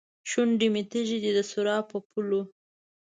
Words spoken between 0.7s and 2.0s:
مې تږې، دسراب په